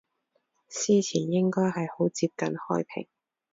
[0.67, 3.07] 司前應該係好接近開平